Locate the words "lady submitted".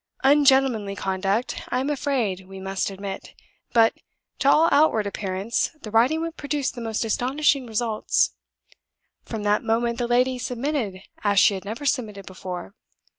10.07-11.03